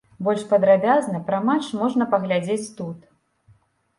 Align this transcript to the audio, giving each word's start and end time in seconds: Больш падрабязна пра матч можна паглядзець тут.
Больш 0.27 0.39
падрабязна 0.53 1.19
пра 1.27 1.41
матч 1.49 1.67
можна 1.81 2.07
паглядзець 2.13 2.73
тут. 2.79 2.99